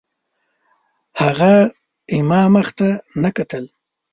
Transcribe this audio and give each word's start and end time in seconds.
هغه 1.21 1.53
زما 2.15 2.41
مخ 2.55 2.67
ته 2.77 2.87
نه 3.21 3.29
کتل 3.35 3.65